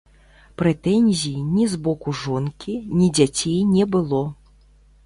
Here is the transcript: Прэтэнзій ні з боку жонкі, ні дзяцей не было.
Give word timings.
Прэтэнзій 0.61 1.35
ні 1.57 1.67
з 1.75 1.79
боку 1.89 2.15
жонкі, 2.23 2.73
ні 2.97 3.13
дзяцей 3.19 3.57
не 3.77 3.83
было. 3.97 4.29